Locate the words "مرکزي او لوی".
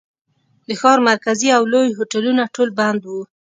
1.09-1.95